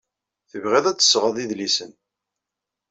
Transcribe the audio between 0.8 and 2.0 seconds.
ad d-tesɣeḍ idlisen.